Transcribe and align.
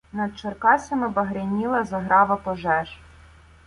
Над 0.13 0.35
Черкасами 0.39 1.09
багряніла 1.09 1.83
заграва 1.83 2.35
пожеж. 2.35 2.99